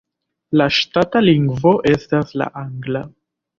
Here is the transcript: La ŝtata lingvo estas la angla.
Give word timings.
La 0.61 0.65
ŝtata 0.77 1.21
lingvo 1.27 1.75
estas 1.93 2.35
la 2.43 2.51
angla. 2.65 3.07